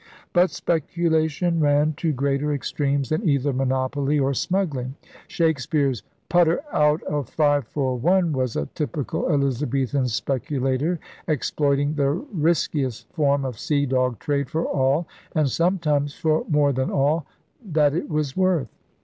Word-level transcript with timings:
But 0.33 0.49
speculation 0.49 1.59
ran 1.59 1.93
to 1.97 2.11
greater 2.11 2.51
extremes 2.51 3.09
than 3.09 3.29
either 3.29 3.53
monopoly 3.53 4.17
or 4.17 4.33
smuggling. 4.33 4.95
Shakespeare's 5.27 6.01
'Putter 6.27 6.59
out 6.73 7.03
of 7.03 7.29
five 7.29 7.67
for 7.67 7.95
one' 7.99 8.33
was 8.33 8.55
a 8.55 8.65
typical 8.73 9.29
Elizabethan 9.31 10.07
speculator 10.07 10.99
exploiting 11.27 11.93
the 11.93 12.09
riskiest 12.33 13.13
form 13.13 13.45
of 13.45 13.59
sea 13.59 13.85
dog 13.85 14.17
trade 14.17 14.49
for 14.49 14.65
all— 14.65 15.07
and 15.35 15.51
some 15.51 15.77
times 15.77 16.15
for 16.15 16.45
more 16.49 16.73
than 16.73 16.89
all— 16.89 17.27
that 17.73 17.93
it 17.93 18.09
was 18.09 18.35
worth. 18.35 18.69